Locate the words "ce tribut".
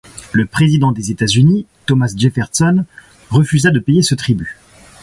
4.01-4.57